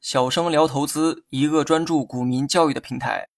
[0.00, 3.28] 小生聊投资，一个专注股民教育的平台。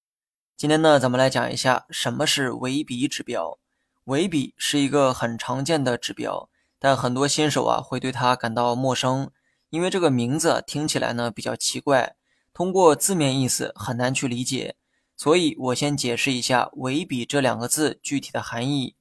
[0.57, 3.59] 今天呢，咱们来讲一下什么是维比指标。
[4.05, 6.49] 维比是一个很常见的指标，
[6.79, 9.31] 但很多新手啊会对它感到陌生，
[9.71, 12.17] 因为这个名字听起来呢比较奇怪，
[12.53, 14.77] 通过字面意思很难去理解。
[15.17, 18.97] 所以我先解释一下维比这两个字具体的含义。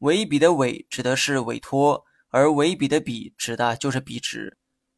[0.00, 2.04] 维比的委指的是委托。
[2.32, 4.56] 而维比的比指的就是比值。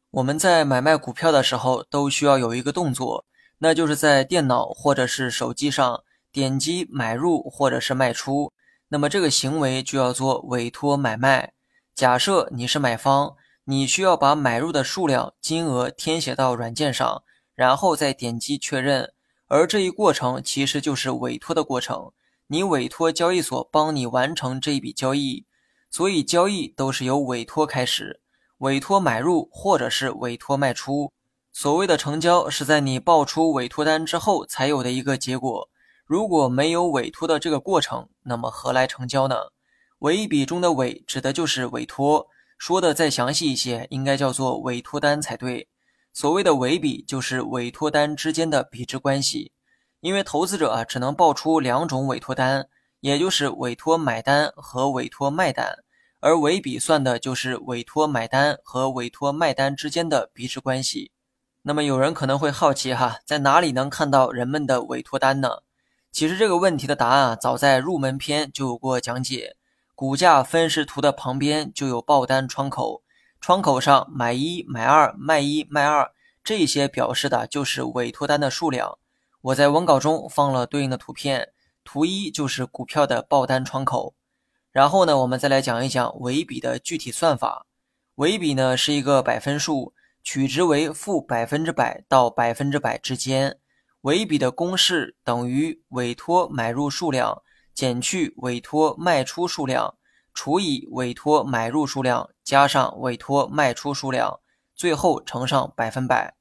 [0.09, 3.25] 我们在买卖股票的时候都需要有一个动作，
[3.57, 8.53] 那就是在电脑或者是手机上点击买入或者是卖出。
[8.87, 11.51] 那么这个行为就要做委托买卖。
[11.93, 17.23] 假设你是买方，你需要把买入的数量、金额填写到软件上，
[17.53, 19.11] 然后再点击确认。
[19.47, 22.13] 而这一过程其实就是委托的过程，
[22.47, 25.45] 你委托交易所帮你完成这一笔交易。
[25.95, 28.19] 所以交易都是由委托开始，
[28.57, 31.13] 委托买入或者是委托卖出。
[31.53, 35.69] 所谓的成交是在你报出委托单之后才有的一个结果。
[36.05, 39.37] 如果没有委托的这个过程，那么何来成交呢？
[39.99, 42.27] 委比中的委指的就是委托。
[42.57, 45.69] 说的再详细一些，应该叫做委托单才对。
[46.11, 49.53] 所谓的委比就是委托单之间的比值关系。
[50.01, 52.67] 因为投资者啊只能报出两种委托单，
[52.99, 55.84] 也就是委托买单和委托卖单。
[56.19, 61.11] 而尾比算的就是委托买单和委托卖单之间的比值关系。
[61.63, 65.63] 那么有人可能会好奇哈，在哪里能看到人们的委托单呢？
[66.11, 69.55] 其实这个问题的答案啊，早在入门篇就有过讲解。
[69.95, 73.01] 股价分时图的旁边就有报单窗口，
[73.39, 76.11] 窗口上买一买二卖一卖二，
[76.43, 78.97] 这些表示的就是委托单的数量。
[79.41, 81.49] 我在文稿中放了对应的图片，
[81.83, 84.15] 图一就是股票的报单窗口。
[84.75, 87.65] 然后呢，我们再来讲一讲尾比的具体算法。
[88.15, 93.57] 尾比呢是一个百分数，取值为负百分之百到百分之百之间。
[94.01, 97.41] 尾比的公式等于委托买入数量
[97.73, 99.95] 减去委托卖出数量
[100.33, 104.41] 除以委托买入数量加上委托卖出数量，
[104.75, 106.35] 最后乘上百分百。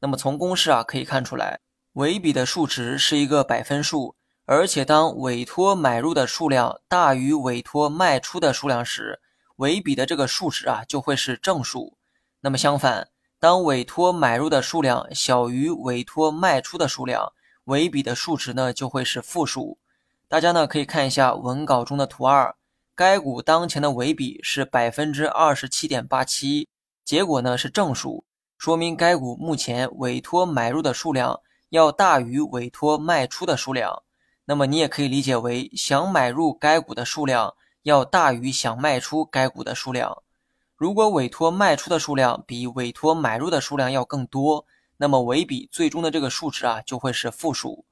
[0.00, 1.60] 那么从公式啊可以看出来，
[1.92, 4.16] 尾比的数值是一个百分数。
[4.46, 9.18] 而且，当委托买入的数量大于委托卖出的数量时，
[9.56, 11.96] 尾比的这个数值啊就会是正数。
[12.42, 17.32] 那么相反，当委托买入的数量小于委托卖出的数量，
[17.64, 19.78] 尾比的数值呢就会是负数。
[20.28, 22.54] 大家呢可以看一下文稿中的图二，
[22.94, 26.68] 该股当前的尾比是百分之二十七点八七，
[27.02, 28.24] 结果呢是正数，
[28.58, 31.40] 说明该股目前委托买入的数量
[31.70, 34.02] 要大于委托卖出的数量。
[34.46, 40.22] 那么你也可以理解为，想买入该股的数量要大于想卖出该股的数量。
[40.76, 44.66] 如果委托卖出的数量比委托买入的数量要更多，
[44.96, 47.84] 那么尾比最终的这个数值啊就会是负数。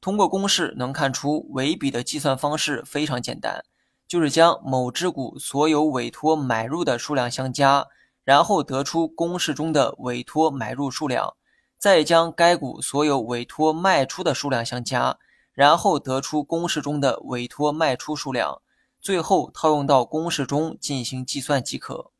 [0.00, 3.62] 通过公式能看出，尾比的计算方式非常简单，
[4.08, 7.86] 就是将某只股所有委托买入的数量相加，
[8.24, 11.36] 然后得出公式中的委托买入数量，
[11.78, 15.16] 再将该股所有委托卖出的数量相加。
[15.54, 18.62] 然后得出公式中的委托卖出数量，
[19.00, 22.10] 最后套用到公式中进行计算即可。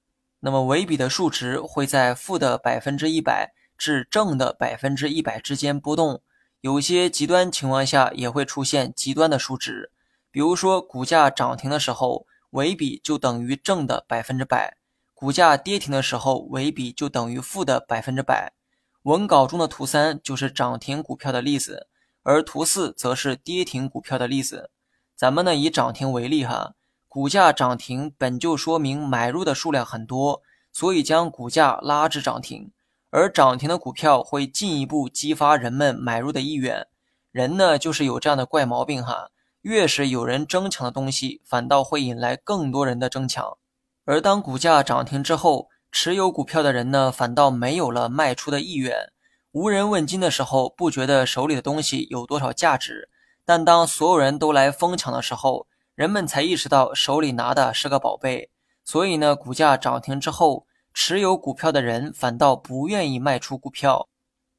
[0.41, 6.21] 那么尾比的数值会在负的百分之一百至正的百分之一百之间波动，
[6.61, 9.91] 有些极端情况下也会出现极端的数值。
[10.31, 14.77] 比如说股价涨停的时候，尾比就等于正的百分之百；
[15.15, 18.53] 股价跌停的时候，尾比就等于负的百分之百。
[19.05, 21.89] 文稿中的图三就是涨停股票的例子。
[22.23, 24.71] 而图四则是跌停股票的例子，
[25.17, 26.75] 咱们呢以涨停为例哈，
[27.09, 32.71] 股价涨停本就说明买入的数量很多，所以将股价拉至涨停，
[33.11, 36.87] 而涨停的股票会进一步激发人们买入的意愿。
[37.31, 39.31] 人呢就是有这样的怪毛病哈，
[39.63, 43.57] 越是有人争抢的东西，反倒会引来更多人的争抢。
[44.05, 49.12] 而当股价涨停之后，持有股票的人呢反倒没有了卖出的意愿。
[49.53, 53.09] 无人问津的时候，不觉得手里的东西有多少价值；
[53.45, 58.51] 但当所有人都来疯抢的时候，人们才意识到手里拿的是个宝贝。
[58.83, 64.09] 所以呢，股价涨停之后，持有股票的人反倒不愿意卖出股票。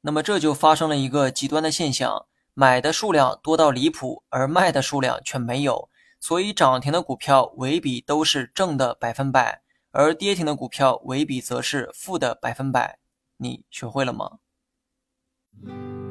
[0.02, 5.88] 那么这就发生了一个极端的现象：买的数量多到离谱，而卖的数量却没有。
[6.20, 13.00] 所以涨停的股票尾比都是正的百分百，而跌停的股票尾比则是负的百分百。
[13.38, 14.38] 你学会了吗
[15.62, 16.03] Mm-hmm.